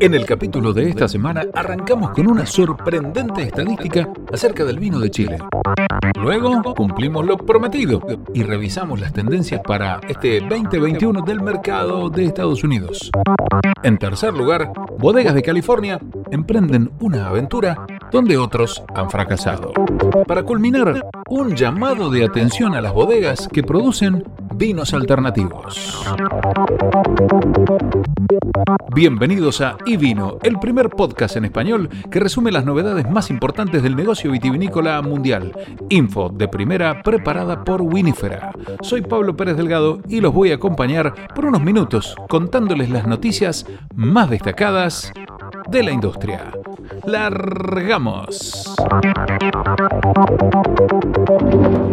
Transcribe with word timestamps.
En 0.00 0.14
el 0.14 0.26
capítulo 0.26 0.72
de 0.72 0.88
esta 0.88 1.08
semana 1.08 1.42
arrancamos 1.54 2.10
con 2.10 2.26
una 2.26 2.46
sorprendente 2.46 3.42
estadística 3.42 4.08
acerca 4.32 4.64
del 4.64 4.78
vino 4.78 4.98
de 4.98 5.10
Chile. 5.10 5.38
Luego 6.20 6.74
cumplimos 6.74 7.24
lo 7.24 7.36
prometido 7.36 8.00
y 8.32 8.42
revisamos 8.42 9.00
las 9.00 9.12
tendencias 9.12 9.60
para 9.66 10.00
este 10.08 10.40
2021 10.40 11.22
del 11.22 11.40
mercado 11.40 12.10
de 12.10 12.24
Estados 12.24 12.64
Unidos. 12.64 13.10
En 13.82 13.98
tercer 13.98 14.34
lugar, 14.34 14.72
bodegas 14.98 15.34
de 15.34 15.42
California 15.42 16.00
emprenden 16.30 16.90
una 17.00 17.28
aventura 17.28 17.86
donde 18.10 18.36
otros 18.36 18.82
han 18.94 19.10
fracasado. 19.10 19.72
Para 20.26 20.42
culminar, 20.42 21.08
un 21.28 21.54
llamado 21.54 22.10
de 22.10 22.24
atención 22.24 22.74
a 22.74 22.80
las 22.80 22.92
bodegas 22.92 23.48
que 23.48 23.62
producen 23.62 24.24
vinos 24.54 24.94
alternativos. 24.94 26.04
Bienvenidos 28.94 29.60
a 29.60 29.76
iVino, 29.86 30.38
el 30.42 30.58
primer 30.58 30.88
podcast 30.90 31.36
en 31.36 31.44
español 31.44 31.88
que 32.10 32.20
resume 32.20 32.52
las 32.52 32.64
novedades 32.64 33.10
más 33.10 33.30
importantes 33.30 33.82
del 33.82 33.96
negocio 33.96 34.30
vitivinícola 34.30 35.00
mundial. 35.02 35.52
Info 35.88 36.28
de 36.28 36.48
primera 36.48 37.02
preparada 37.02 37.64
por 37.64 37.82
Winifera. 37.82 38.52
Soy 38.82 39.02
Pablo 39.02 39.36
Pérez 39.36 39.56
Delgado 39.56 40.00
y 40.08 40.20
los 40.20 40.32
voy 40.32 40.52
a 40.52 40.56
acompañar 40.56 41.14
por 41.34 41.46
unos 41.46 41.62
minutos 41.62 42.14
contándoles 42.28 42.90
las 42.90 43.06
noticias 43.06 43.66
más 43.94 44.30
destacadas 44.30 45.12
de 45.68 45.82
la 45.82 45.92
industria. 45.92 46.52
¡Largamos! 47.04 48.74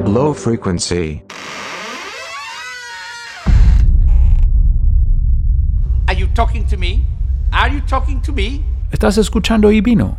Low 0.05 0.34
frequency. 0.34 1.23
Estás 8.91 9.17
escuchando 9.17 9.72
Ivino. 9.72 10.17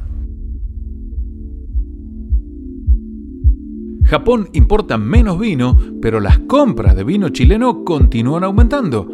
Japón 4.05 4.48
importa 4.52 4.97
menos 4.97 5.39
vino, 5.39 5.78
pero 6.00 6.19
las 6.20 6.39
compras 6.41 6.97
de 6.97 7.05
vino 7.05 7.28
chileno 7.28 7.84
continúan 7.84 8.44
aumentando. 8.44 9.11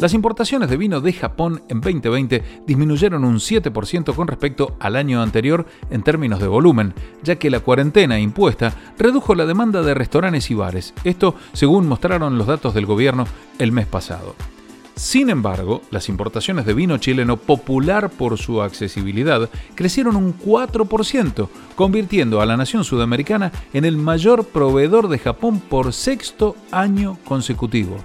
Las 0.00 0.14
importaciones 0.14 0.70
de 0.70 0.78
vino 0.78 1.02
de 1.02 1.12
Japón 1.12 1.62
en 1.68 1.82
2020 1.82 2.62
disminuyeron 2.66 3.22
un 3.22 3.36
7% 3.36 4.14
con 4.14 4.28
respecto 4.28 4.74
al 4.80 4.96
año 4.96 5.20
anterior 5.20 5.66
en 5.90 6.02
términos 6.02 6.40
de 6.40 6.46
volumen, 6.46 6.94
ya 7.22 7.36
que 7.36 7.50
la 7.50 7.60
cuarentena 7.60 8.18
impuesta 8.18 8.72
redujo 8.96 9.34
la 9.34 9.44
demanda 9.44 9.82
de 9.82 9.92
restaurantes 9.92 10.50
y 10.50 10.54
bares, 10.54 10.94
esto 11.04 11.34
según 11.52 11.86
mostraron 11.86 12.38
los 12.38 12.46
datos 12.46 12.72
del 12.72 12.86
gobierno 12.86 13.26
el 13.58 13.72
mes 13.72 13.86
pasado. 13.86 14.34
Sin 14.94 15.28
embargo, 15.28 15.82
las 15.90 16.08
importaciones 16.08 16.64
de 16.64 16.72
vino 16.72 16.96
chileno 16.96 17.36
popular 17.36 18.08
por 18.08 18.38
su 18.38 18.62
accesibilidad 18.62 19.50
crecieron 19.74 20.16
un 20.16 20.34
4%, 20.38 21.48
convirtiendo 21.76 22.40
a 22.40 22.46
la 22.46 22.56
nación 22.56 22.84
sudamericana 22.84 23.52
en 23.74 23.84
el 23.84 23.98
mayor 23.98 24.46
proveedor 24.46 25.08
de 25.08 25.18
Japón 25.18 25.60
por 25.60 25.92
sexto 25.92 26.56
año 26.70 27.18
consecutivo. 27.26 27.98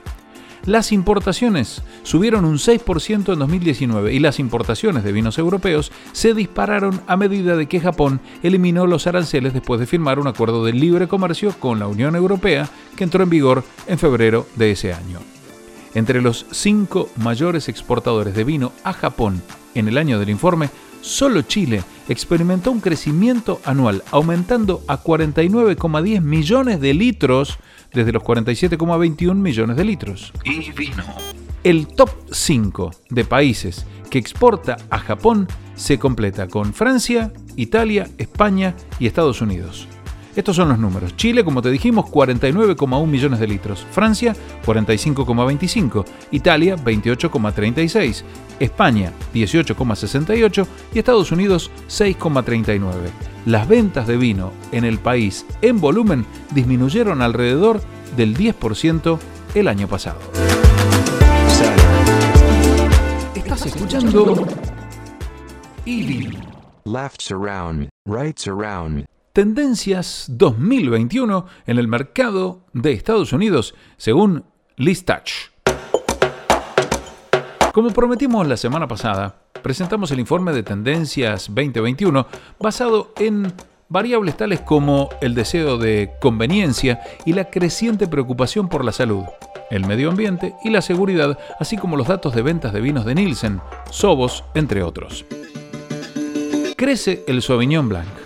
Las 0.66 0.91
importaciones 0.91 1.83
subieron 2.02 2.44
un 2.44 2.58
6% 2.58 3.33
en 3.33 3.39
2019 3.39 4.13
y 4.13 4.19
las 4.19 4.39
importaciones 4.39 5.03
de 5.03 5.11
vinos 5.11 5.38
europeos 5.38 5.91
se 6.11 6.33
dispararon 6.33 7.02
a 7.05 7.16
medida 7.17 7.55
de 7.55 7.67
que 7.67 7.80
Japón 7.80 8.19
eliminó 8.41 8.88
los 8.88 9.05
aranceles 9.05 9.53
después 9.53 9.80
de 9.80 9.86
firmar 9.86 10.17
un 10.17 10.27
acuerdo 10.27 10.66
de 10.66 10.73
libre 10.73 11.08
comercio 11.08 11.53
con 11.59 11.77
la 11.77 11.88
Unión 11.88 12.16
Europea 12.16 12.67
que 12.95 13.03
entró 13.03 13.21
en 13.21 13.30
vigor 13.30 13.63
en 13.86 13.99
febrero 13.99 14.47
de 14.55 14.71
ese 14.71 14.91
año. 14.91 15.19
Entre 15.93 16.19
los 16.19 16.47
cinco 16.49 17.09
mayores 17.17 17.69
exportadores 17.69 18.33
de 18.33 18.43
vino 18.43 18.71
a 18.83 18.93
Japón 18.93 19.43
en 19.75 19.88
el 19.88 19.99
año 19.99 20.19
del 20.19 20.31
informe, 20.31 20.71
solo 21.02 21.43
Chile 21.43 21.83
experimentó 22.08 22.72
un 22.72 22.81
crecimiento 22.81 23.60
anual, 23.66 24.04
aumentando 24.11 24.83
a 24.88 25.02
49,10 25.02 26.21
millones 26.21 26.80
de 26.80 26.93
litros 26.93 27.58
desde 27.93 28.11
los 28.11 28.23
47,21 28.23 29.36
millones 29.36 29.77
de 29.77 29.86
litros. 29.86 30.33
Y 30.44 30.71
vino. 30.71 31.04
El 31.64 31.88
top 31.88 32.10
5 32.32 32.92
de 33.10 33.26
países 33.26 33.86
que 34.10 34.20
exporta 34.20 34.77
a 34.89 34.99
Japón 34.99 35.48
se 35.76 35.98
completa 35.98 36.48
con 36.48 36.73
Francia, 36.73 37.33
Italia, 37.55 38.08
España 38.17 38.76
y 38.99 39.08
Estados 39.08 39.42
Unidos. 39.42 39.88
Estos 40.35 40.57
son 40.57 40.69
los 40.69 40.77
números. 40.77 41.15
Chile, 41.15 41.45
como 41.45 41.61
te 41.61 41.71
dijimos, 41.71 42.05
49,1 42.05 43.07
millones 43.07 43.39
de 43.39 43.47
litros. 43.47 43.85
Francia, 43.91 44.35
45,25. 44.65 46.05
Italia, 46.31 46.75
28,36. 46.75 48.23
España, 48.59 49.11
18,68. 49.33 50.67
Y 50.93 50.99
Estados 50.99 51.31
Unidos, 51.31 51.71
6,39. 51.87 52.91
Las 53.45 53.67
ventas 53.67 54.07
de 54.07 54.17
vino 54.17 54.51
en 54.71 54.83
el 54.83 54.99
país 54.99 55.45
en 55.61 55.79
volumen 55.79 56.25
disminuyeron 56.52 57.21
alrededor 57.21 57.79
del 58.17 58.35
10% 58.35 59.19
el 59.53 59.67
año 59.67 59.87
pasado. 59.87 60.19
Estás 63.35 63.65
escuchando 63.67 64.45
IBI. 65.85 66.37
Lefts 66.85 67.31
around, 67.31 67.89
rights 68.05 68.47
around. 68.47 69.05
Tendencias 69.35 70.27
2021 70.29 71.45
en 71.67 71.77
el 71.77 71.89
mercado 71.89 72.61
de 72.71 72.93
Estados 72.93 73.33
Unidos, 73.33 73.75
según 73.97 74.45
Listach. 74.77 75.29
Como 77.73 77.89
prometimos 77.89 78.47
la 78.47 78.55
semana 78.55 78.87
pasada, 78.87 79.41
presentamos 79.61 80.09
el 80.11 80.21
informe 80.21 80.53
de 80.53 80.63
Tendencias 80.63 81.47
2021 81.47 82.25
basado 82.61 83.11
en 83.19 83.51
variables 83.89 84.37
tales 84.37 84.61
como 84.61 85.09
el 85.19 85.35
deseo 85.35 85.77
de 85.77 86.11
conveniencia 86.21 87.02
y 87.25 87.33
la 87.33 87.49
creciente 87.49 88.07
preocupación 88.07 88.69
por 88.69 88.85
la 88.85 88.93
salud, 88.93 89.25
el 89.69 89.85
medio 89.85 90.07
ambiente 90.07 90.55
y 90.63 90.69
la 90.69 90.81
seguridad, 90.81 91.37
así 91.59 91.75
como 91.75 91.97
los 91.97 92.07
datos 92.07 92.33
de 92.35 92.41
ventas 92.41 92.71
de 92.71 92.79
vinos 92.79 93.03
de 93.03 93.15
Nielsen, 93.15 93.59
Sobos, 93.91 94.45
entre 94.53 94.81
otros. 94.81 95.25
Crece 96.77 97.25
el 97.27 97.41
Sauvignon 97.41 97.89
Blanc. 97.89 98.24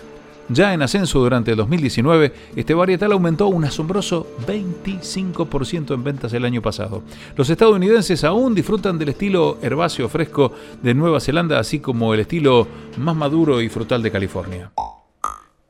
Ya 0.52 0.74
en 0.74 0.82
ascenso 0.82 1.20
durante 1.20 1.54
2019, 1.54 2.32
este 2.56 2.74
varietal 2.74 3.12
aumentó 3.12 3.46
un 3.46 3.64
asombroso 3.64 4.26
25% 4.48 5.94
en 5.94 6.02
ventas 6.02 6.32
el 6.32 6.44
año 6.44 6.60
pasado. 6.60 7.04
Los 7.36 7.48
estadounidenses 7.50 8.24
aún 8.24 8.52
disfrutan 8.52 8.98
del 8.98 9.10
estilo 9.10 9.58
herbáceo 9.62 10.08
fresco 10.08 10.52
de 10.82 10.92
Nueva 10.92 11.20
Zelanda, 11.20 11.60
así 11.60 11.78
como 11.78 12.14
el 12.14 12.20
estilo 12.20 12.66
más 12.96 13.14
maduro 13.14 13.60
y 13.60 13.68
frutal 13.68 14.02
de 14.02 14.10
California. 14.10 14.72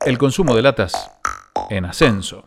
El 0.03 0.17
consumo 0.17 0.55
de 0.55 0.63
latas 0.63 1.11
en 1.69 1.85
ascenso. 1.85 2.43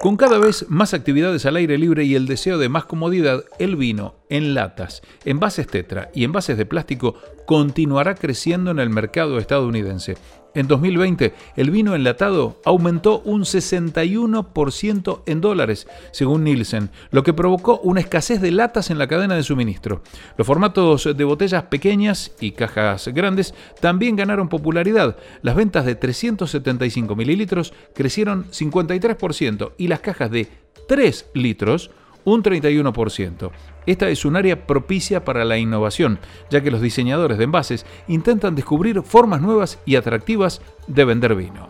Con 0.00 0.16
cada 0.16 0.38
vez 0.38 0.66
más 0.68 0.94
actividades 0.94 1.46
al 1.46 1.56
aire 1.56 1.78
libre 1.78 2.04
y 2.04 2.14
el 2.14 2.26
deseo 2.26 2.58
de 2.58 2.68
más 2.68 2.84
comodidad, 2.84 3.42
el 3.58 3.74
vino 3.74 4.14
en 4.30 4.54
latas, 4.54 5.02
envases 5.24 5.66
tetra 5.66 6.10
y 6.14 6.22
envases 6.22 6.56
de 6.56 6.66
plástico 6.66 7.16
continuará 7.44 8.14
creciendo 8.14 8.70
en 8.70 8.78
el 8.78 8.88
mercado 8.88 9.38
estadounidense. 9.38 10.16
En 10.54 10.68
2020, 10.68 11.32
el 11.56 11.70
vino 11.70 11.94
enlatado 11.94 12.60
aumentó 12.64 13.20
un 13.24 13.42
61% 13.42 15.22
en 15.24 15.40
dólares, 15.40 15.86
según 16.10 16.44
Nielsen, 16.44 16.90
lo 17.10 17.22
que 17.22 17.32
provocó 17.32 17.80
una 17.82 18.00
escasez 18.00 18.40
de 18.40 18.50
latas 18.50 18.90
en 18.90 18.98
la 18.98 19.08
cadena 19.08 19.34
de 19.34 19.42
suministro. 19.42 20.02
Los 20.36 20.46
formatos 20.46 21.08
de 21.16 21.24
botellas 21.24 21.64
pequeñas 21.64 22.32
y 22.38 22.52
cajas 22.52 23.08
grandes 23.08 23.54
también 23.80 24.14
ganaron 24.14 24.50
popularidad. 24.50 25.16
Las 25.40 25.56
ventas 25.56 25.86
de 25.86 25.94
375 25.94 27.16
mililitros 27.16 27.72
crecieron 27.94 28.44
53% 28.50 29.72
y 29.78 29.88
las 29.88 30.00
cajas 30.00 30.30
de 30.30 30.48
3 30.86 31.30
litros 31.34 31.90
un 32.24 32.42
31%. 32.42 33.50
Esta 33.86 34.08
es 34.08 34.24
un 34.24 34.36
área 34.36 34.66
propicia 34.66 35.24
para 35.24 35.44
la 35.44 35.58
innovación, 35.58 36.18
ya 36.50 36.62
que 36.62 36.70
los 36.70 36.80
diseñadores 36.80 37.38
de 37.38 37.44
envases 37.44 37.86
intentan 38.08 38.54
descubrir 38.54 39.02
formas 39.02 39.40
nuevas 39.40 39.78
y 39.84 39.96
atractivas 39.96 40.62
de 40.86 41.04
vender 41.04 41.34
vino. 41.34 41.68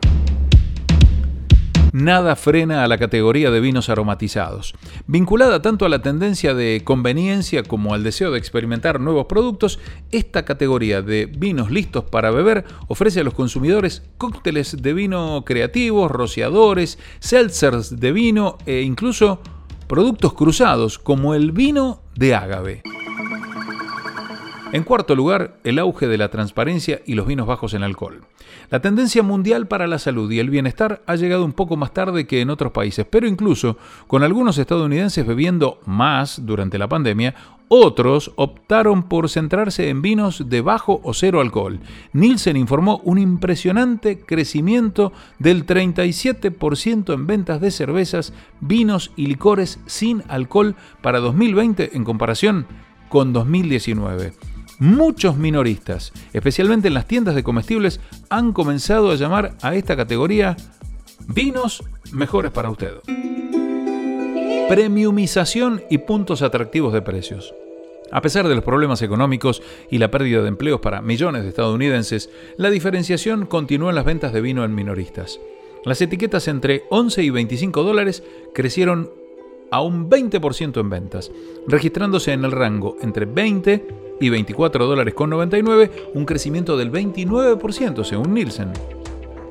Nada 1.93 2.37
frena 2.37 2.85
a 2.85 2.89
la 2.89 2.97
categoría 2.97 3.51
de 3.51 3.61
vinos 3.61 3.91
aromatizados. 3.91 4.75
Vinculada 5.07 5.61
tanto 5.61 5.85
a 5.85 5.91
la 5.91 6.01
tendencia 6.01 6.55
de 6.55 6.81
conveniencia 6.85 7.63
como 7.65 7.93
al 7.93 8.03
deseo 8.03 8.31
de 8.31 8.39
experimentar 8.39 8.99
nuevos 8.99 9.27
productos, 9.27 9.79
esta 10.11 10.47
categoría 10.47 11.03
de 11.03 11.27
vinos 11.27 11.71
listos 11.71 12.05
para 12.05 12.31
beber 12.31 12.65
ofrece 12.89 13.21
a 13.21 13.25
los 13.25 13.35
consumidores 13.35 14.05
cócteles 14.17 14.81
de 14.81 14.95
vino 14.95 15.45
creativos, 15.45 16.11
rociadores, 16.11 16.99
seltzers 17.21 18.01
de 18.01 18.13
vino 18.13 18.57
e 18.65 18.81
incluso 18.81 19.43
productos 19.93 20.33
cruzados 20.33 20.99
como 20.99 21.35
el 21.35 21.53
vino 21.53 22.01
de 22.17 22.35
ágave. 22.35 22.83
En 24.73 24.85
cuarto 24.85 25.15
lugar, 25.15 25.59
el 25.65 25.79
auge 25.79 26.09
de 26.09 26.17
la 26.17 26.31
transparencia 26.31 27.03
y 27.05 27.13
los 27.13 27.27
vinos 27.27 27.47
bajos 27.47 27.75
en 27.75 27.83
alcohol. 27.83 28.23
La 28.71 28.81
tendencia 28.81 29.23
mundial 29.23 29.69
para 29.69 29.87
la 29.87 29.99
salud 29.99 30.31
y 30.31 30.39
el 30.39 30.49
bienestar 30.49 31.03
ha 31.07 31.15
llegado 31.15 31.45
un 31.45 31.53
poco 31.53 31.77
más 31.77 31.93
tarde 31.93 32.27
que 32.27 32.41
en 32.41 32.49
otros 32.49 32.73
países, 32.73 33.05
pero 33.05 33.29
incluso 33.29 33.77
con 34.07 34.23
algunos 34.23 34.57
estadounidenses 34.57 35.27
bebiendo 35.27 35.79
más 35.85 36.47
durante 36.47 36.79
la 36.79 36.89
pandemia, 36.89 37.35
otros 37.69 38.33
optaron 38.37 39.03
por 39.11 39.29
centrarse 39.29 39.91
en 39.91 40.01
vinos 40.01 40.49
de 40.49 40.63
bajo 40.63 41.03
o 41.05 41.13
cero 41.13 41.43
alcohol. 41.43 41.81
Nielsen 42.15 42.57
informó 42.57 43.03
un 43.05 43.19
impresionante 43.19 44.21
crecimiento 44.21 45.13
del 45.39 45.67
37% 45.67 47.13
en 47.13 47.27
ventas 47.27 47.61
de 47.61 47.71
cervezas, 47.71 48.33
vinos 48.61 49.13
y 49.17 49.27
licores 49.27 49.81
sin 49.85 50.23
alcohol 50.29 50.77
para 51.03 51.21
2020 51.21 51.95
en 51.95 52.05
comparación 52.05 52.67
con 53.11 53.35
2019 53.35 54.52
muchos 54.83 55.37
minoristas, 55.37 56.13
especialmente 56.33 56.89
en 56.89 56.95
las 56.95 57.07
tiendas 57.07 57.37
de 57.37 57.45
comestibles, 57.45 58.01
han 58.31 58.53
comenzado 58.53 59.13
a 59.13 59.15
llamar 59.15 59.55
a 59.63 59.77
esta 59.77 59.97
categoría 59.97 60.57
vinos 61.29 61.85
mejores 62.13 62.51
para 62.51 62.69
usted. 62.69 62.95
Premiumización 64.69 65.85
y 65.89 65.99
puntos 65.99 66.43
atractivos 66.43 66.93
de 66.93 67.01
precios. 67.01 67.55
A 68.11 68.21
pesar 68.23 68.49
de 68.49 68.57
los 68.57 68.65
problemas 68.65 69.03
económicos 69.03 69.63
y 69.89 69.99
la 69.99 70.11
pérdida 70.11 70.43
de 70.43 70.49
empleos 70.49 70.81
para 70.81 71.01
millones 71.01 71.45
de 71.45 71.51
estadounidenses, 71.51 72.29
la 72.57 72.69
diferenciación 72.69 73.47
continúa 73.47 73.91
en 73.91 73.95
las 73.95 74.05
ventas 74.05 74.33
de 74.33 74.41
vino 74.41 74.65
en 74.65 74.75
minoristas. 74.75 75.39
Las 75.85 76.01
etiquetas 76.01 76.49
entre 76.49 76.83
11 76.91 77.23
y 77.23 77.31
25 77.31 77.85
dólares 77.85 78.25
crecieron 78.53 79.11
a 79.71 79.81
un 79.81 80.11
20% 80.11 80.81
en 80.81 80.91
ventas, 80.91 81.31
registrándose 81.69 82.33
en 82.33 82.45
el 82.45 82.51
rango 82.51 82.97
entre 83.01 83.27
20 83.27 84.12
y 84.21 84.29
24 84.29 84.87
dólares 84.87 85.15
con 85.15 85.31
99, 85.31 86.11
un 86.15 86.25
crecimiento 86.25 86.77
del 86.77 86.91
29% 86.91 88.05
según 88.05 88.35
Nielsen. 88.35 88.73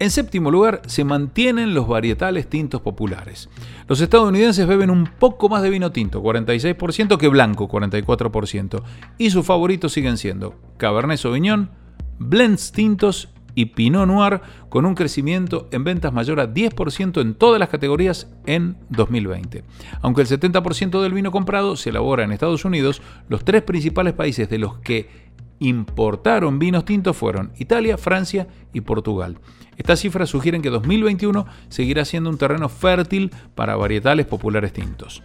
En 0.00 0.10
séptimo 0.10 0.50
lugar, 0.52 0.82
se 0.86 1.02
mantienen 1.02 1.74
los 1.74 1.88
varietales 1.88 2.48
tintos 2.48 2.80
populares. 2.80 3.48
Los 3.88 4.00
estadounidenses 4.00 4.66
beben 4.66 4.90
un 4.90 5.06
poco 5.18 5.48
más 5.48 5.60
de 5.62 5.70
vino 5.70 5.90
tinto, 5.90 6.22
46%, 6.22 7.18
que 7.18 7.26
blanco, 7.26 7.68
44%. 7.68 8.82
Y 9.18 9.30
sus 9.30 9.44
favoritos 9.44 9.92
siguen 9.92 10.16
siendo 10.16 10.54
Cabernet 10.76 11.18
Sauvignon, 11.18 11.70
blends 12.18 12.70
tintos 12.70 13.30
y 13.56 13.66
Pinot 13.66 14.06
Noir, 14.06 14.40
con 14.68 14.86
un 14.86 14.94
crecimiento 14.94 15.68
en 15.72 15.82
ventas 15.82 16.12
mayor 16.12 16.38
a 16.38 16.54
10% 16.54 17.20
en 17.20 17.34
todas 17.34 17.58
las 17.58 17.68
categorías 17.68 18.28
en 18.46 18.76
2020. 18.90 19.64
Aunque 20.00 20.22
el 20.22 20.28
70% 20.28 21.02
del 21.02 21.12
vino 21.12 21.32
comprado 21.32 21.74
se 21.74 21.90
elabora 21.90 22.22
en 22.22 22.30
Estados 22.30 22.64
Unidos, 22.64 23.02
los 23.28 23.44
tres 23.44 23.62
principales 23.62 24.12
países 24.12 24.48
de 24.48 24.58
los 24.58 24.78
que 24.78 25.27
importaron 25.60 26.58
vinos 26.58 26.84
tintos 26.84 27.16
fueron 27.16 27.52
Italia, 27.58 27.98
Francia 27.98 28.48
y 28.72 28.80
Portugal. 28.80 29.38
Estas 29.76 30.00
cifras 30.00 30.28
sugieren 30.28 30.62
que 30.62 30.70
2021 30.70 31.46
seguirá 31.68 32.04
siendo 32.04 32.30
un 32.30 32.38
terreno 32.38 32.68
fértil 32.68 33.30
para 33.54 33.76
varietales 33.76 34.26
populares 34.26 34.72
tintos. 34.72 35.22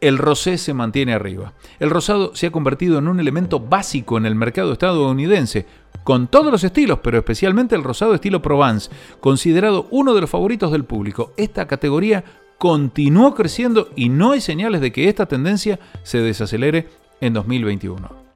El 0.00 0.18
rosé 0.18 0.58
se 0.58 0.74
mantiene 0.74 1.12
arriba. 1.12 1.54
El 1.80 1.90
rosado 1.90 2.34
se 2.34 2.46
ha 2.46 2.52
convertido 2.52 2.98
en 2.98 3.08
un 3.08 3.18
elemento 3.18 3.58
básico 3.58 4.16
en 4.16 4.26
el 4.26 4.36
mercado 4.36 4.72
estadounidense, 4.72 5.66
con 6.04 6.28
todos 6.28 6.52
los 6.52 6.62
estilos, 6.62 7.00
pero 7.02 7.18
especialmente 7.18 7.74
el 7.74 7.82
rosado 7.82 8.14
estilo 8.14 8.40
Provence, 8.40 8.90
considerado 9.20 9.88
uno 9.90 10.14
de 10.14 10.20
los 10.20 10.30
favoritos 10.30 10.70
del 10.70 10.84
público. 10.84 11.32
Esta 11.36 11.66
categoría 11.66 12.24
continuó 12.58 13.34
creciendo 13.34 13.88
y 13.96 14.08
no 14.08 14.32
hay 14.32 14.40
señales 14.40 14.80
de 14.80 14.92
que 14.92 15.08
esta 15.08 15.26
tendencia 15.26 15.80
se 16.02 16.18
desacelere 16.18 16.88
en 17.20 17.32
2021. 17.32 18.27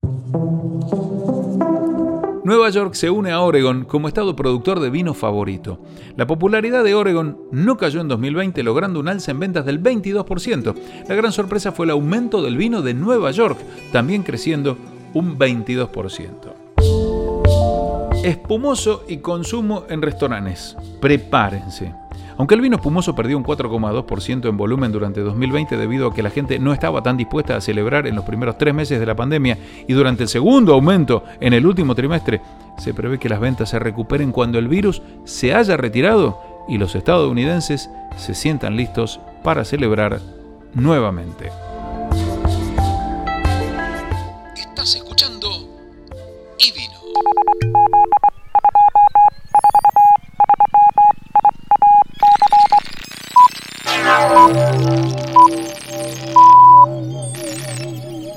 Nueva 2.44 2.70
York 2.70 2.94
se 2.94 3.08
une 3.08 3.30
a 3.30 3.40
Oregon 3.40 3.84
como 3.84 4.08
estado 4.08 4.34
productor 4.34 4.80
de 4.80 4.90
vino 4.90 5.14
favorito. 5.14 5.78
La 6.16 6.26
popularidad 6.26 6.82
de 6.82 6.94
Oregon 6.94 7.38
no 7.52 7.76
cayó 7.76 8.00
en 8.00 8.08
2020 8.08 8.64
logrando 8.64 8.98
un 8.98 9.08
alza 9.08 9.30
en 9.30 9.38
ventas 9.38 9.64
del 9.64 9.80
22%. 9.80 10.74
La 11.08 11.14
gran 11.14 11.30
sorpresa 11.30 11.70
fue 11.70 11.86
el 11.86 11.90
aumento 11.90 12.42
del 12.42 12.56
vino 12.56 12.82
de 12.82 12.94
Nueva 12.94 13.30
York, 13.30 13.58
también 13.92 14.24
creciendo 14.24 14.76
un 15.14 15.38
22%. 15.38 16.61
Espumoso 18.22 19.04
y 19.08 19.16
consumo 19.16 19.84
en 19.88 20.00
restaurantes. 20.00 20.76
Prepárense. 21.00 21.92
Aunque 22.38 22.54
el 22.54 22.60
vino 22.60 22.76
espumoso 22.76 23.16
perdió 23.16 23.36
un 23.36 23.42
4,2% 23.42 24.48
en 24.48 24.56
volumen 24.56 24.92
durante 24.92 25.20
2020 25.20 25.76
debido 25.76 26.06
a 26.06 26.14
que 26.14 26.22
la 26.22 26.30
gente 26.30 26.60
no 26.60 26.72
estaba 26.72 27.02
tan 27.02 27.16
dispuesta 27.16 27.56
a 27.56 27.60
celebrar 27.60 28.06
en 28.06 28.14
los 28.14 28.24
primeros 28.24 28.56
tres 28.58 28.74
meses 28.74 29.00
de 29.00 29.06
la 29.06 29.16
pandemia 29.16 29.58
y 29.88 29.92
durante 29.92 30.22
el 30.22 30.28
segundo 30.28 30.72
aumento 30.72 31.24
en 31.40 31.52
el 31.52 31.66
último 31.66 31.96
trimestre, 31.96 32.40
se 32.78 32.94
prevé 32.94 33.18
que 33.18 33.28
las 33.28 33.40
ventas 33.40 33.70
se 33.70 33.80
recuperen 33.80 34.30
cuando 34.30 34.60
el 34.60 34.68
virus 34.68 35.02
se 35.24 35.52
haya 35.52 35.76
retirado 35.76 36.40
y 36.68 36.78
los 36.78 36.94
estadounidenses 36.94 37.90
se 38.16 38.34
sientan 38.34 38.76
listos 38.76 39.20
para 39.42 39.64
celebrar 39.64 40.20
nuevamente. 40.74 41.50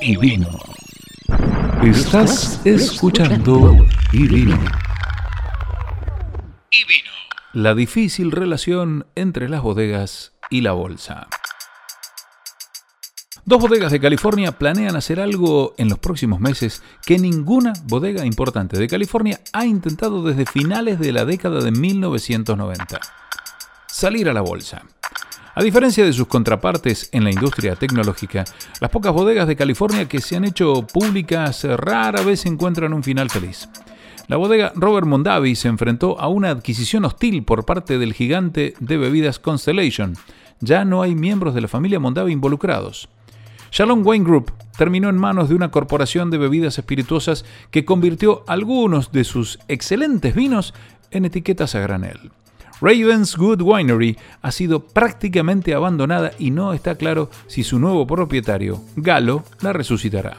Y 0.06 0.16
vino. 0.16 0.48
Estás 1.82 2.64
escuchando 2.64 3.76
y 4.12 4.28
vino. 4.28 4.54
Y 6.70 6.84
vino. 6.84 7.10
La 7.52 7.74
difícil 7.74 8.30
relación 8.30 9.06
entre 9.16 9.48
las 9.48 9.62
bodegas 9.62 10.32
y 10.48 10.60
la 10.60 10.70
bolsa. 10.72 11.26
Dos 13.44 13.60
bodegas 13.60 13.90
de 13.90 13.98
California 13.98 14.52
planean 14.52 14.94
hacer 14.94 15.18
algo 15.18 15.74
en 15.76 15.88
los 15.88 15.98
próximos 15.98 16.38
meses 16.38 16.84
que 17.04 17.18
ninguna 17.18 17.72
bodega 17.88 18.24
importante 18.24 18.78
de 18.78 18.86
California 18.86 19.40
ha 19.52 19.66
intentado 19.66 20.22
desde 20.22 20.46
finales 20.46 21.00
de 21.00 21.10
la 21.10 21.24
década 21.24 21.60
de 21.60 21.72
1990. 21.72 23.00
Salir 23.88 24.28
a 24.28 24.32
la 24.32 24.42
bolsa. 24.42 24.84
A 25.58 25.62
diferencia 25.62 26.04
de 26.04 26.12
sus 26.12 26.26
contrapartes 26.26 27.08
en 27.12 27.24
la 27.24 27.30
industria 27.30 27.76
tecnológica, 27.76 28.44
las 28.78 28.90
pocas 28.90 29.14
bodegas 29.14 29.48
de 29.48 29.56
California 29.56 30.06
que 30.06 30.20
se 30.20 30.36
han 30.36 30.44
hecho 30.44 30.86
públicas 30.86 31.64
rara 31.64 32.20
vez 32.20 32.44
encuentran 32.44 32.92
un 32.92 33.02
final 33.02 33.30
feliz. 33.30 33.66
La 34.28 34.36
bodega 34.36 34.72
Robert 34.74 35.06
Mondavi 35.06 35.54
se 35.54 35.68
enfrentó 35.68 36.20
a 36.20 36.28
una 36.28 36.50
adquisición 36.50 37.06
hostil 37.06 37.42
por 37.42 37.64
parte 37.64 37.96
del 37.96 38.12
gigante 38.12 38.74
de 38.80 38.98
bebidas 38.98 39.38
Constellation. 39.38 40.18
Ya 40.60 40.84
no 40.84 41.00
hay 41.00 41.14
miembros 41.14 41.54
de 41.54 41.62
la 41.62 41.68
familia 41.68 42.00
Mondavi 42.00 42.32
involucrados. 42.32 43.08
Shalom 43.72 44.06
Wine 44.06 44.26
Group 44.26 44.52
terminó 44.76 45.08
en 45.08 45.16
manos 45.16 45.48
de 45.48 45.54
una 45.54 45.70
corporación 45.70 46.30
de 46.30 46.36
bebidas 46.36 46.76
espirituosas 46.76 47.46
que 47.70 47.86
convirtió 47.86 48.44
algunos 48.46 49.10
de 49.10 49.24
sus 49.24 49.58
excelentes 49.68 50.34
vinos 50.34 50.74
en 51.10 51.24
etiquetas 51.24 51.74
a 51.74 51.80
granel. 51.80 52.30
Ravenswood 52.80 53.62
Winery 53.62 54.16
ha 54.42 54.52
sido 54.52 54.80
prácticamente 54.80 55.74
abandonada 55.74 56.32
y 56.38 56.50
no 56.50 56.72
está 56.74 56.94
claro 56.94 57.30
si 57.46 57.64
su 57.64 57.78
nuevo 57.78 58.06
propietario, 58.06 58.80
Galo, 58.96 59.44
la 59.62 59.72
resucitará. 59.72 60.36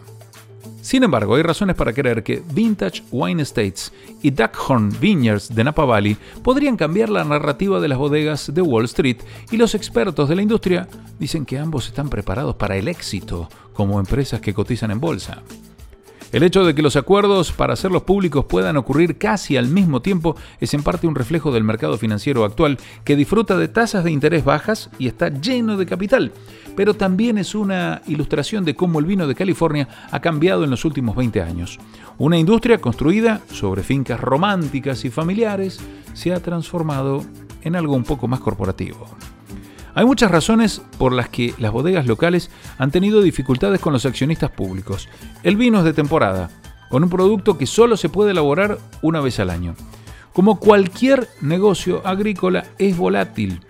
Sin 0.81 1.03
embargo, 1.03 1.35
hay 1.35 1.41
razones 1.41 1.75
para 1.75 1.91
creer 1.91 2.23
que 2.23 2.41
Vintage 2.53 3.03
Wine 3.11 3.41
Estates 3.41 3.91
y 4.21 4.29
Duckhorn 4.29 4.95
Vineyards 5.01 5.53
de 5.53 5.63
Napa 5.63 5.83
Valley 5.83 6.15
podrían 6.43 6.77
cambiar 6.77 7.09
la 7.09 7.25
narrativa 7.25 7.81
de 7.81 7.89
las 7.89 7.97
bodegas 7.97 8.53
de 8.53 8.61
Wall 8.61 8.85
Street 8.85 9.17
y 9.51 9.57
los 9.57 9.75
expertos 9.75 10.29
de 10.29 10.35
la 10.35 10.43
industria 10.43 10.87
dicen 11.19 11.45
que 11.45 11.57
ambos 11.59 11.87
están 11.87 12.07
preparados 12.09 12.55
para 12.55 12.77
el 12.77 12.87
éxito 12.87 13.49
como 13.73 13.99
empresas 13.99 14.39
que 14.39 14.53
cotizan 14.53 14.91
en 14.91 15.01
bolsa. 15.01 15.43
El 16.33 16.43
hecho 16.43 16.65
de 16.65 16.75
que 16.75 16.81
los 16.81 16.97
acuerdos 16.97 17.53
para 17.53 17.73
hacerlos 17.73 18.03
públicos 18.03 18.43
puedan 18.45 18.75
ocurrir 18.75 19.17
casi 19.17 19.55
al 19.55 19.69
mismo 19.69 20.01
tiempo 20.01 20.35
es 20.59 20.73
en 20.73 20.83
parte 20.83 21.07
un 21.07 21.15
reflejo 21.15 21.53
del 21.53 21.63
mercado 21.63 21.97
financiero 21.97 22.43
actual 22.43 22.77
que 23.05 23.15
disfruta 23.15 23.57
de 23.57 23.69
tasas 23.69 24.03
de 24.03 24.11
interés 24.11 24.43
bajas 24.43 24.89
y 24.99 25.07
está 25.07 25.29
lleno 25.29 25.77
de 25.77 25.85
capital, 25.85 26.33
pero 26.75 26.95
también 26.95 27.37
es 27.37 27.55
una 27.55 28.01
ilustración 28.07 28.65
de 28.65 28.75
cómo 28.75 28.99
el 28.99 29.05
vino 29.05 29.25
de 29.25 29.35
California 29.35 29.87
ha 30.11 30.19
cambiado 30.19 30.65
en 30.65 30.69
los 30.69 30.83
últimos 30.83 31.15
20 31.15 31.41
años. 31.41 31.79
Una 32.17 32.37
industria 32.37 32.79
construida 32.79 33.41
sobre 33.49 33.83
fincas 33.83 34.19
románticas 34.19 35.05
y 35.05 35.09
familiares 35.09 35.79
se 36.13 36.33
ha 36.33 36.41
transformado 36.41 37.23
en 37.61 37.77
algo 37.77 37.95
un 37.95 38.03
poco 38.03 38.27
más 38.27 38.41
corporativo. 38.41 39.07
Hay 39.97 40.05
muchas 40.05 40.29
razones 40.29 40.79
por 40.99 41.11
las 41.11 41.27
que 41.27 41.55
las 41.57 41.71
bodegas 41.71 42.05
locales 42.05 42.51
han 42.77 42.91
tenido 42.91 43.19
dificultades 43.23 43.81
con 43.81 43.93
los 43.93 44.05
accionistas 44.05 44.51
públicos. 44.51 45.09
El 45.41 45.57
vino 45.57 45.79
es 45.79 45.85
de 45.85 45.93
temporada, 45.93 46.51
con 46.91 47.03
un 47.03 47.09
producto 47.09 47.57
que 47.57 47.65
solo 47.65 47.97
se 47.97 48.07
puede 48.07 48.29
elaborar 48.29 48.77
una 49.01 49.21
vez 49.21 49.39
al 49.39 49.49
año. 49.49 49.73
Como 50.33 50.59
cualquier 50.59 51.27
negocio 51.41 52.05
agrícola 52.05 52.67
es 52.77 52.95
volátil, 52.95 53.61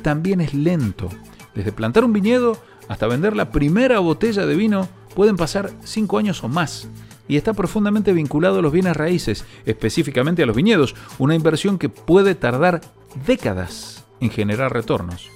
también 0.00 0.40
es 0.40 0.54
lento. 0.54 1.08
Desde 1.56 1.72
plantar 1.72 2.04
un 2.04 2.12
viñedo 2.12 2.56
hasta 2.86 3.08
vender 3.08 3.34
la 3.34 3.50
primera 3.50 3.98
botella 3.98 4.46
de 4.46 4.54
vino 4.54 4.86
pueden 5.16 5.36
pasar 5.36 5.72
cinco 5.82 6.18
años 6.18 6.44
o 6.44 6.48
más 6.48 6.86
y 7.26 7.36
está 7.36 7.52
profundamente 7.52 8.12
vinculado 8.12 8.60
a 8.60 8.62
los 8.62 8.70
bienes 8.70 8.96
raíces, 8.96 9.44
específicamente 9.66 10.44
a 10.44 10.46
los 10.46 10.54
viñedos, 10.54 10.94
una 11.18 11.34
inversión 11.34 11.78
que 11.78 11.88
puede 11.88 12.36
tardar 12.36 12.80
décadas 13.26 14.04
en 14.20 14.30
generar 14.30 14.72
retornos. 14.72 15.28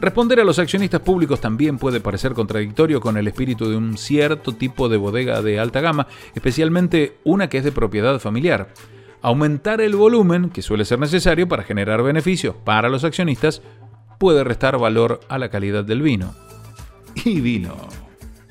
Responder 0.00 0.40
a 0.40 0.44
los 0.44 0.58
accionistas 0.58 1.02
públicos 1.02 1.40
también 1.40 1.76
puede 1.76 2.00
parecer 2.00 2.32
contradictorio 2.32 3.00
con 3.00 3.18
el 3.18 3.28
espíritu 3.28 3.68
de 3.68 3.76
un 3.76 3.98
cierto 3.98 4.52
tipo 4.52 4.88
de 4.88 4.96
bodega 4.96 5.42
de 5.42 5.60
alta 5.60 5.80
gama, 5.80 6.06
especialmente 6.34 7.18
una 7.22 7.50
que 7.50 7.58
es 7.58 7.64
de 7.64 7.72
propiedad 7.72 8.18
familiar. 8.18 8.72
Aumentar 9.20 9.82
el 9.82 9.96
volumen, 9.96 10.48
que 10.48 10.62
suele 10.62 10.86
ser 10.86 10.98
necesario 10.98 11.48
para 11.48 11.64
generar 11.64 12.02
beneficios 12.02 12.54
para 12.64 12.88
los 12.88 13.04
accionistas, 13.04 13.60
puede 14.18 14.42
restar 14.42 14.78
valor 14.78 15.20
a 15.28 15.38
la 15.38 15.50
calidad 15.50 15.84
del 15.84 16.00
vino. 16.00 16.34
Y 17.24 17.40
vino. 17.40 17.76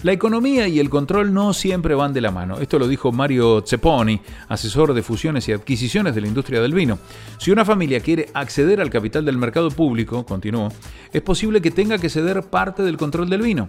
La 0.01 0.13
economía 0.13 0.65
y 0.69 0.79
el 0.79 0.89
control 0.89 1.33
no 1.33 1.53
siempre 1.53 1.93
van 1.93 2.13
de 2.13 2.21
la 2.21 2.31
mano. 2.31 2.59
Esto 2.59 2.79
lo 2.79 2.87
dijo 2.87 3.11
Mario 3.11 3.61
Ceponi, 3.67 4.21
asesor 4.47 4.93
de 4.93 5.03
fusiones 5.03 5.49
y 5.49 5.51
adquisiciones 5.51 6.15
de 6.15 6.21
la 6.21 6.27
industria 6.27 6.61
del 6.61 6.73
vino. 6.73 6.99
Si 7.37 7.51
una 7.51 7.65
familia 7.65 7.99
quiere 7.99 8.29
acceder 8.33 8.79
al 8.79 8.89
capital 8.89 9.25
del 9.25 9.37
mercado 9.37 9.69
público, 9.69 10.25
continuó, 10.25 10.71
es 11.11 11.21
posible 11.21 11.61
que 11.61 11.71
tenga 11.71 11.97
que 11.97 12.09
ceder 12.09 12.43
parte 12.43 12.81
del 12.81 12.95
control 12.95 13.29
del 13.29 13.41
vino. 13.41 13.67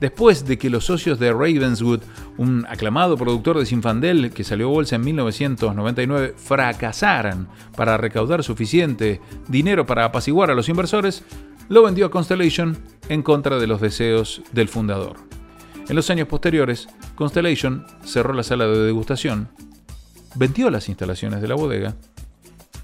Después 0.00 0.46
de 0.46 0.56
que 0.56 0.70
los 0.70 0.86
socios 0.86 1.18
de 1.18 1.30
Ravenswood, 1.30 2.00
un 2.38 2.64
aclamado 2.66 3.18
productor 3.18 3.58
de 3.58 3.66
Sinfandel 3.66 4.30
que 4.30 4.44
salió 4.44 4.68
a 4.68 4.72
bolsa 4.72 4.96
en 4.96 5.02
1999, 5.02 6.36
fracasaran 6.38 7.48
para 7.76 7.98
recaudar 7.98 8.42
suficiente 8.42 9.20
dinero 9.46 9.84
para 9.84 10.06
apaciguar 10.06 10.50
a 10.50 10.54
los 10.54 10.70
inversores, 10.70 11.22
lo 11.68 11.82
vendió 11.82 12.06
a 12.06 12.10
Constellation 12.10 12.78
en 13.10 13.22
contra 13.22 13.58
de 13.58 13.66
los 13.66 13.82
deseos 13.82 14.40
del 14.52 14.68
fundador. 14.68 15.29
En 15.90 15.96
los 15.96 16.08
años 16.08 16.28
posteriores, 16.28 16.88
Constellation 17.16 17.84
cerró 18.04 18.32
la 18.32 18.44
sala 18.44 18.68
de 18.68 18.78
degustación, 18.78 19.48
vendió 20.36 20.70
las 20.70 20.88
instalaciones 20.88 21.42
de 21.42 21.48
la 21.48 21.56
bodega 21.56 21.96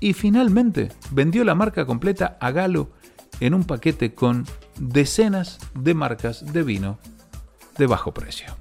y 0.01 0.13
finalmente 0.13 0.91
vendió 1.13 1.45
la 1.45 1.55
marca 1.55 1.87
completa 1.87 2.37
a 2.41 2.51
Galo 2.51 2.91
en 3.39 3.55
un 3.55 3.63
paquete 3.63 4.13
con 4.13 4.45
decenas 4.81 5.61
de 5.75 5.95
marcas 5.95 6.53
de 6.53 6.65
vino 6.65 6.99
de 7.79 7.87
bajo 7.87 8.13
precio. 8.13 8.57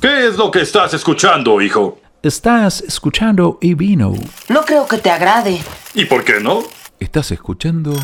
¿Qué 0.00 0.26
es 0.26 0.36
lo 0.36 0.50
que 0.50 0.62
estás 0.62 0.94
escuchando, 0.94 1.60
hijo? 1.60 2.00
Estás 2.24 2.80
escuchando 2.80 3.58
y 3.60 3.74
vino. 3.74 4.14
No 4.48 4.62
creo 4.62 4.88
que 4.88 4.98
te 4.98 5.12
agrade. 5.12 5.62
¿Y 5.94 6.06
por 6.06 6.24
qué 6.24 6.40
no? 6.40 6.64
Estás 6.98 7.30
escuchando 7.30 7.94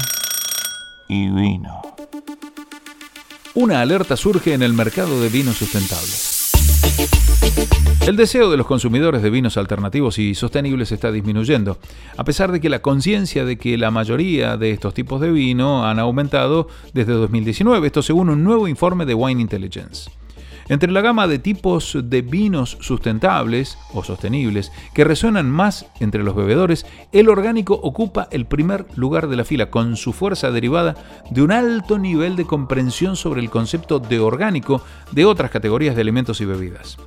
y 1.09 1.29
vino. 1.29 1.90
Una 3.55 3.81
alerta 3.81 4.17
surge 4.17 4.55
en 4.55 4.63
el 4.63 4.75
mercado 4.75 5.21
de 5.21 5.29
vinos 5.29 5.57
sustentables. 5.57 6.53
El 8.07 8.15
deseo 8.15 8.49
de 8.49 8.57
los 8.57 8.67
consumidores 8.67 9.23
de 9.23 9.31
vinos 9.31 9.57
alternativos 9.57 10.21
y 10.21 10.37
sostenibles 10.37 10.93
está 10.93 11.11
disminuyendo, 11.11 11.79
a 12.17 12.23
pesar 12.23 12.53
de 12.53 12.61
que 12.61 12.69
la 12.69 12.81
conciencia 12.81 13.45
de 13.45 13.59
que 13.59 13.77
la 13.77 13.91
mayoría 13.91 14.57
de 14.57 14.71
estos 14.71 14.95
tipos 14.95 15.21
de 15.21 15.33
vino 15.33 15.85
han 15.85 15.99
aumentado 15.99 16.69
desde 16.95 17.13
2019, 17.13 17.89
esto 17.89 18.03
según 18.03 18.31
un 18.31 18.45
nuevo 18.45 18.69
informe 18.69 19.05
de 19.05 19.15
Wine 19.15 19.43
Intelligence. 19.43 20.11
Entre 20.71 20.93
la 20.93 21.01
gama 21.01 21.27
de 21.27 21.41
tipos 21.41 21.99
de 22.01 22.23
vinos 22.23 22.79
sustentables 22.81 23.77
o 23.93 24.05
sostenibles 24.05 24.71
que 24.95 25.03
resuenan 25.03 25.51
más 25.51 25.87
entre 25.99 26.23
los 26.23 26.37
bebedores, 26.37 26.87
el 27.11 27.29
orgánico 27.29 27.75
ocupa 27.75 28.29
el 28.31 28.47
primer 28.47 28.87
lugar 28.95 29.27
de 29.27 29.35
la 29.35 29.45
fila 29.45 29.69
con 29.69 29.97
su 29.97 30.13
fuerza 30.13 30.53
derivada 30.53 30.95
de 31.29 31.43
un 31.43 31.51
alto 31.51 31.99
nivel 31.99 32.37
de 32.37 32.45
comprensión 32.45 33.17
sobre 33.17 33.41
el 33.41 33.51
concepto 33.51 33.99
de 33.99 34.21
orgánico 34.21 34.81
de 35.11 35.25
otras 35.25 35.51
categorías 35.51 35.97
de 35.97 36.03
alimentos 36.03 36.41
y 36.41 36.45
bebidas. 36.45 36.99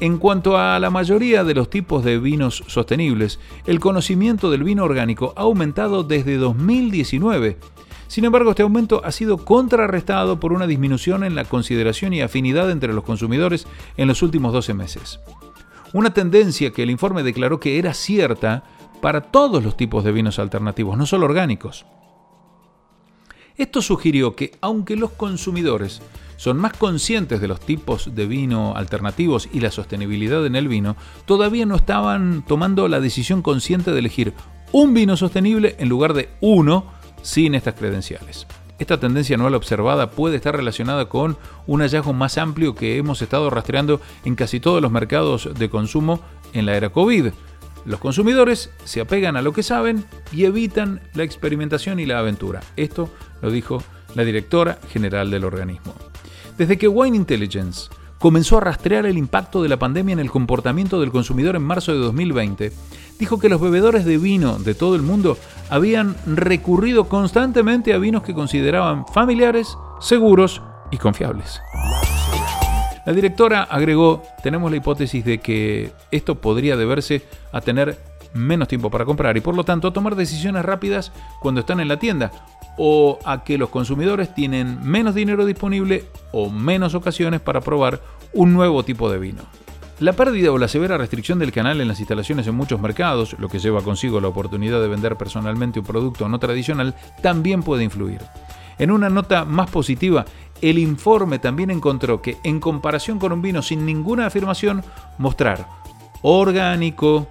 En 0.00 0.18
cuanto 0.18 0.58
a 0.58 0.80
la 0.80 0.90
mayoría 0.90 1.44
de 1.44 1.54
los 1.54 1.70
tipos 1.70 2.02
de 2.02 2.18
vinos 2.18 2.64
sostenibles, 2.66 3.38
el 3.66 3.78
conocimiento 3.78 4.50
del 4.50 4.64
vino 4.64 4.82
orgánico 4.82 5.34
ha 5.36 5.42
aumentado 5.42 6.02
desde 6.02 6.36
2019 6.36 7.58
sin 8.08 8.24
embargo, 8.24 8.50
este 8.50 8.62
aumento 8.62 9.02
ha 9.04 9.12
sido 9.12 9.38
contrarrestado 9.38 10.38
por 10.38 10.52
una 10.52 10.66
disminución 10.66 11.24
en 11.24 11.34
la 11.34 11.44
consideración 11.44 12.12
y 12.12 12.22
afinidad 12.22 12.70
entre 12.70 12.92
los 12.92 13.04
consumidores 13.04 13.66
en 13.96 14.08
los 14.08 14.22
últimos 14.22 14.52
12 14.52 14.74
meses. 14.74 15.20
Una 15.92 16.12
tendencia 16.12 16.72
que 16.72 16.82
el 16.82 16.90
informe 16.90 17.22
declaró 17.22 17.58
que 17.58 17.78
era 17.78 17.94
cierta 17.94 18.64
para 19.00 19.20
todos 19.20 19.62
los 19.62 19.76
tipos 19.76 20.04
de 20.04 20.12
vinos 20.12 20.38
alternativos, 20.38 20.96
no 20.96 21.06
solo 21.06 21.26
orgánicos. 21.26 21.86
Esto 23.56 23.80
sugirió 23.80 24.36
que 24.36 24.52
aunque 24.60 24.96
los 24.96 25.12
consumidores 25.12 26.02
son 26.36 26.58
más 26.58 26.74
conscientes 26.74 27.40
de 27.40 27.48
los 27.48 27.60
tipos 27.60 28.14
de 28.14 28.26
vino 28.26 28.74
alternativos 28.76 29.48
y 29.52 29.60
la 29.60 29.70
sostenibilidad 29.70 30.44
en 30.44 30.56
el 30.56 30.68
vino, 30.68 30.96
todavía 31.24 31.64
no 31.64 31.76
estaban 31.76 32.44
tomando 32.46 32.88
la 32.88 33.00
decisión 33.00 33.40
consciente 33.40 33.92
de 33.92 33.98
elegir 33.98 34.34
un 34.72 34.92
vino 34.92 35.16
sostenible 35.16 35.76
en 35.78 35.88
lugar 35.88 36.12
de 36.12 36.28
uno 36.40 36.95
sin 37.22 37.54
estas 37.54 37.74
credenciales. 37.74 38.46
Esta 38.78 39.00
tendencia 39.00 39.36
anual 39.36 39.54
observada 39.54 40.10
puede 40.10 40.36
estar 40.36 40.54
relacionada 40.54 41.08
con 41.08 41.38
un 41.66 41.80
hallazgo 41.80 42.12
más 42.12 42.36
amplio 42.36 42.74
que 42.74 42.98
hemos 42.98 43.22
estado 43.22 43.48
rastreando 43.48 44.00
en 44.24 44.34
casi 44.34 44.60
todos 44.60 44.82
los 44.82 44.92
mercados 44.92 45.48
de 45.58 45.70
consumo 45.70 46.20
en 46.52 46.66
la 46.66 46.76
era 46.76 46.90
COVID. 46.90 47.28
Los 47.86 48.00
consumidores 48.00 48.70
se 48.84 49.00
apegan 49.00 49.36
a 49.36 49.42
lo 49.42 49.52
que 49.52 49.62
saben 49.62 50.04
y 50.32 50.44
evitan 50.44 51.00
la 51.14 51.22
experimentación 51.22 52.00
y 52.00 52.06
la 52.06 52.18
aventura. 52.18 52.60
Esto 52.76 53.08
lo 53.40 53.50
dijo 53.50 53.82
la 54.14 54.24
directora 54.24 54.78
general 54.90 55.30
del 55.30 55.44
organismo. 55.44 55.94
Desde 56.58 56.76
que 56.76 56.88
Wine 56.88 57.16
Intelligence 57.16 57.88
comenzó 58.18 58.58
a 58.58 58.60
rastrear 58.60 59.06
el 59.06 59.18
impacto 59.18 59.62
de 59.62 59.68
la 59.68 59.78
pandemia 59.78 60.14
en 60.14 60.18
el 60.18 60.30
comportamiento 60.30 61.00
del 61.00 61.10
consumidor 61.10 61.56
en 61.56 61.62
marzo 61.62 61.92
de 61.92 61.98
2020, 61.98 62.72
dijo 63.18 63.38
que 63.38 63.48
los 63.48 63.60
bebedores 63.60 64.04
de 64.04 64.18
vino 64.18 64.58
de 64.58 64.74
todo 64.74 64.96
el 64.96 65.02
mundo 65.02 65.36
habían 65.70 66.16
recurrido 66.26 67.08
constantemente 67.08 67.92
a 67.92 67.98
vinos 67.98 68.22
que 68.22 68.34
consideraban 68.34 69.06
familiares, 69.06 69.76
seguros 70.00 70.62
y 70.90 70.98
confiables. 70.98 71.60
La 73.04 73.12
directora 73.12 73.62
agregó, 73.62 74.22
tenemos 74.42 74.70
la 74.70 74.78
hipótesis 74.78 75.24
de 75.24 75.38
que 75.38 75.92
esto 76.10 76.34
podría 76.36 76.76
deberse 76.76 77.22
a 77.52 77.60
tener 77.60 77.96
menos 78.34 78.68
tiempo 78.68 78.90
para 78.90 79.04
comprar 79.04 79.36
y 79.36 79.40
por 79.40 79.54
lo 79.54 79.64
tanto 79.64 79.92
tomar 79.92 80.16
decisiones 80.16 80.64
rápidas 80.64 81.12
cuando 81.40 81.60
están 81.60 81.80
en 81.80 81.88
la 81.88 81.98
tienda 81.98 82.32
o 82.76 83.18
a 83.24 83.44
que 83.44 83.58
los 83.58 83.70
consumidores 83.70 84.34
tienen 84.34 84.78
menos 84.82 85.14
dinero 85.14 85.46
disponible 85.46 86.04
o 86.32 86.50
menos 86.50 86.94
ocasiones 86.94 87.40
para 87.40 87.60
probar 87.60 88.00
un 88.32 88.52
nuevo 88.52 88.84
tipo 88.84 89.10
de 89.10 89.18
vino. 89.18 89.42
La 89.98 90.12
pérdida 90.12 90.52
o 90.52 90.58
la 90.58 90.68
severa 90.68 90.98
restricción 90.98 91.38
del 91.38 91.52
canal 91.52 91.80
en 91.80 91.88
las 91.88 92.00
instalaciones 92.00 92.46
en 92.46 92.54
muchos 92.54 92.80
mercados, 92.80 93.34
lo 93.38 93.48
que 93.48 93.58
lleva 93.58 93.80
consigo 93.80 94.20
la 94.20 94.28
oportunidad 94.28 94.80
de 94.82 94.88
vender 94.88 95.16
personalmente 95.16 95.80
un 95.80 95.86
producto 95.86 96.28
no 96.28 96.38
tradicional, 96.38 96.94
también 97.22 97.62
puede 97.62 97.84
influir. 97.84 98.20
En 98.78 98.90
una 98.90 99.08
nota 99.08 99.46
más 99.46 99.70
positiva, 99.70 100.26
el 100.60 100.78
informe 100.78 101.38
también 101.38 101.70
encontró 101.70 102.20
que, 102.20 102.36
en 102.44 102.60
comparación 102.60 103.18
con 103.18 103.32
un 103.32 103.40
vino 103.40 103.62
sin 103.62 103.86
ninguna 103.86 104.26
afirmación, 104.26 104.84
mostrar 105.16 105.66
orgánico, 106.20 107.26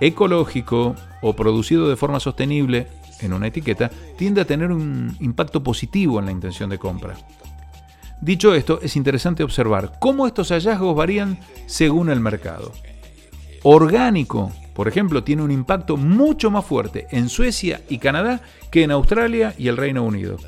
ecológico 0.00 0.94
o 1.20 1.34
producido 1.34 1.88
de 1.88 1.96
forma 1.96 2.20
sostenible 2.20 2.88
en 3.24 3.32
una 3.32 3.48
etiqueta 3.48 3.90
tiende 4.16 4.40
a 4.40 4.44
tener 4.44 4.70
un 4.70 5.16
impacto 5.20 5.62
positivo 5.62 6.18
en 6.18 6.26
la 6.26 6.32
intención 6.32 6.70
de 6.70 6.78
compra. 6.78 7.16
Dicho 8.20 8.54
esto, 8.54 8.80
es 8.82 8.96
interesante 8.96 9.42
observar 9.42 9.98
cómo 9.98 10.26
estos 10.26 10.48
hallazgos 10.50 10.96
varían 10.96 11.38
según 11.66 12.08
el 12.08 12.20
mercado. 12.20 12.72
Orgánico, 13.62 14.52
por 14.74 14.88
ejemplo, 14.88 15.24
tiene 15.24 15.42
un 15.42 15.50
impacto 15.50 15.96
mucho 15.96 16.50
más 16.50 16.64
fuerte 16.64 17.06
en 17.10 17.28
Suecia 17.28 17.82
y 17.88 17.98
Canadá 17.98 18.40
que 18.70 18.82
en 18.82 18.90
Australia 18.90 19.54
y 19.58 19.68
el 19.68 19.76
Reino 19.76 20.02
Unido. 20.04 20.38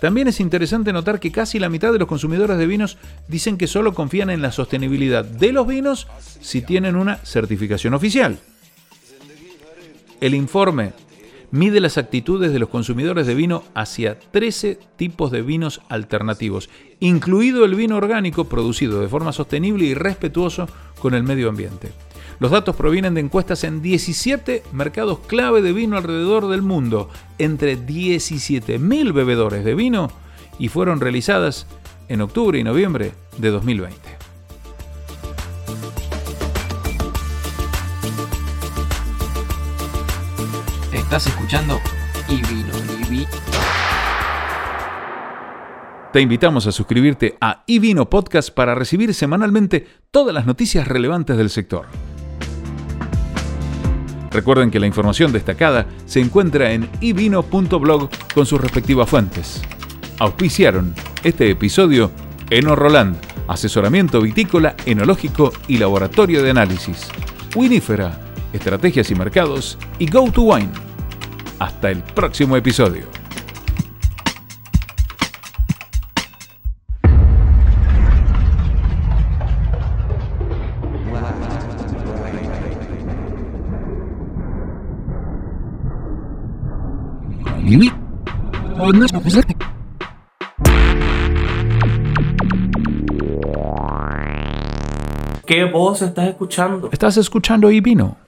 También 0.00 0.28
es 0.28 0.40
interesante 0.40 0.92
notar 0.92 1.20
que 1.20 1.32
casi 1.32 1.58
la 1.58 1.68
mitad 1.68 1.92
de 1.92 1.98
los 1.98 2.08
consumidores 2.08 2.58
de 2.58 2.66
vinos 2.66 2.98
dicen 3.28 3.56
que 3.56 3.66
solo 3.66 3.94
confían 3.94 4.30
en 4.30 4.42
la 4.42 4.52
sostenibilidad 4.52 5.24
de 5.24 5.52
los 5.52 5.66
vinos 5.66 6.06
si 6.40 6.60
tienen 6.60 6.96
una 6.96 7.16
certificación 7.16 7.94
oficial. 7.94 8.38
El 10.20 10.34
informe 10.34 10.92
mide 11.50 11.80
las 11.80 11.98
actitudes 11.98 12.52
de 12.52 12.58
los 12.58 12.68
consumidores 12.68 13.26
de 13.26 13.34
vino 13.34 13.64
hacia 13.74 14.18
13 14.18 14.78
tipos 14.96 15.30
de 15.30 15.42
vinos 15.42 15.80
alternativos, 15.88 16.68
incluido 17.00 17.64
el 17.64 17.74
vino 17.74 17.96
orgánico 17.96 18.44
producido 18.44 19.00
de 19.00 19.08
forma 19.08 19.32
sostenible 19.32 19.84
y 19.84 19.94
respetuoso 19.94 20.68
con 21.00 21.14
el 21.14 21.22
medio 21.22 21.48
ambiente. 21.48 21.90
Los 22.38 22.50
datos 22.50 22.76
provienen 22.76 23.14
de 23.14 23.20
encuestas 23.20 23.64
en 23.64 23.80
17 23.80 24.62
mercados 24.72 25.20
clave 25.20 25.62
de 25.62 25.72
vino 25.72 25.96
alrededor 25.96 26.48
del 26.48 26.62
mundo, 26.62 27.08
entre 27.38 27.78
17.000 27.78 29.12
bebedores 29.12 29.64
de 29.64 29.74
vino, 29.74 30.10
y 30.58 30.68
fueron 30.68 31.00
realizadas 31.00 31.66
en 32.08 32.20
octubre 32.20 32.58
y 32.58 32.64
noviembre 32.64 33.12
de 33.38 33.50
2020. 33.50 34.25
Estás 41.06 41.28
escuchando 41.28 41.80
vi. 43.08 43.26
Te 46.12 46.20
invitamos 46.20 46.66
a 46.66 46.72
suscribirte 46.72 47.36
a 47.40 47.62
iVino 47.68 48.10
Podcast 48.10 48.50
para 48.50 48.74
recibir 48.74 49.14
semanalmente 49.14 49.86
todas 50.10 50.34
las 50.34 50.46
noticias 50.46 50.88
relevantes 50.88 51.36
del 51.36 51.48
sector. 51.48 51.86
Recuerden 54.32 54.72
que 54.72 54.80
la 54.80 54.88
información 54.88 55.30
destacada 55.30 55.86
se 56.06 56.18
encuentra 56.18 56.72
en 56.72 56.90
ivino.blog 57.00 58.10
con 58.34 58.44
sus 58.44 58.60
respectivas 58.60 59.08
fuentes. 59.08 59.62
Auspiciaron 60.18 60.92
este 61.22 61.48
episodio 61.48 62.10
Eno 62.50 62.74
Roland, 62.74 63.16
asesoramiento 63.46 64.20
vitícola, 64.20 64.74
enológico 64.86 65.52
y 65.68 65.78
laboratorio 65.78 66.42
de 66.42 66.50
análisis. 66.50 67.06
Winifera, 67.54 68.18
estrategias 68.52 69.08
y 69.12 69.14
mercados 69.14 69.78
y 70.00 70.10
Go 70.10 70.32
to 70.32 70.42
Wine. 70.42 70.85
Hasta 71.58 71.90
el 71.90 72.02
próximo 72.02 72.56
episodio. 72.56 73.04
¿Qué 95.46 95.64
voz 95.64 96.02
estás 96.02 96.28
escuchando? 96.28 96.90
Estás 96.92 97.16
escuchando 97.16 97.70
y 97.70 97.80
vino. 97.80 98.26